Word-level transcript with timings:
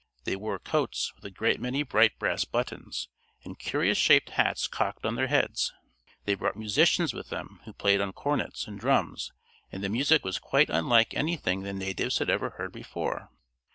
They 0.23 0.35
wore 0.35 0.57
coats 0.57 1.13
with 1.13 1.23
a 1.25 1.29
great 1.29 1.59
many 1.59 1.83
bright 1.83 2.17
brass 2.17 2.43
buttons, 2.43 3.07
and 3.43 3.59
curious 3.59 3.99
shaped 3.99 4.31
hats 4.31 4.67
cocked 4.67 5.05
on 5.05 5.13
their 5.13 5.27
heads. 5.27 5.71
They 6.25 6.33
brought 6.33 6.55
musicians 6.55 7.13
with 7.13 7.29
them 7.29 7.61
who 7.65 7.73
played 7.73 8.01
on 8.01 8.11
cornets 8.11 8.65
and 8.65 8.79
drums, 8.79 9.31
and 9.71 9.83
the 9.83 9.89
music 9.89 10.25
was 10.25 10.39
quite 10.39 10.71
unlike 10.71 11.13
anything 11.13 11.61
the 11.61 11.71
natives 11.71 12.17
had 12.17 12.31
ever 12.31 12.49
heard 12.49 12.71
before. 12.71 13.29